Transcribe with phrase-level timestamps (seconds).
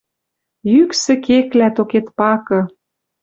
[0.73, 2.59] Йӱксӹ кеклӓ токет пакы